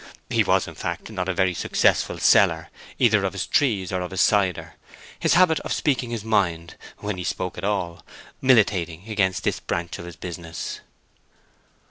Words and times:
He 0.31 0.43
was, 0.43 0.67
in 0.67 0.73
fact, 0.73 1.11
not 1.11 1.29
a 1.29 1.33
very 1.35 1.53
successful 1.53 2.17
seller 2.17 2.71
either 2.97 3.23
of 3.23 3.33
his 3.33 3.45
trees 3.45 3.91
or 3.91 4.01
of 4.01 4.09
his 4.09 4.19
cider, 4.21 4.73
his 5.19 5.35
habit 5.35 5.59
of 5.59 5.71
speaking 5.71 6.09
his 6.09 6.23
mind, 6.23 6.73
when 6.97 7.19
he 7.19 7.23
spoke 7.23 7.55
at 7.55 7.63
all, 7.63 8.03
militating 8.41 9.07
against 9.07 9.43
this 9.43 9.59
branch 9.59 9.99
of 9.99 10.05
his 10.05 10.15
business. 10.15 10.79